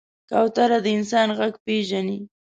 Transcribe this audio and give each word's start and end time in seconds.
کوتره 0.29 0.77
د 0.85 0.87
انسان 0.97 1.27
غږ 1.39 1.53
پېژني. 1.65 2.19